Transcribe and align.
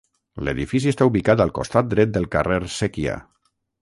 L'edifici 0.47 0.93
està 0.93 1.07
ubicat 1.11 1.43
al 1.45 1.53
costat 1.59 1.91
dret 1.91 2.17
del 2.17 2.27
carrer 2.37 2.59
Séquia. 2.79 3.19